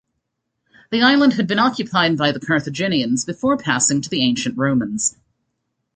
The 0.89 1.03
island 1.03 1.33
had 1.33 1.45
been 1.45 1.59
occupied 1.59 2.17
by 2.17 2.31
the 2.31 2.39
Carthaginians 2.39 3.23
before 3.23 3.55
passing 3.55 4.01
to 4.01 4.09
the 4.09 4.23
ancient 4.23 4.57
Romans. 4.57 5.15